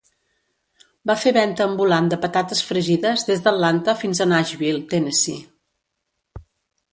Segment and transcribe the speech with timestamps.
[1.09, 5.39] Va fer venta ambulant de patates fregides des d'Atlanta fins a Nashville, Tennessee.